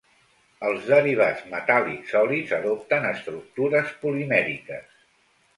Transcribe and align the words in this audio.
Els 0.69 0.87
derivats 0.93 1.43
metàl·lics 1.51 2.15
sòlids 2.15 2.55
adopten 2.59 3.07
estructures 3.13 3.93
polimèriques. 4.07 4.93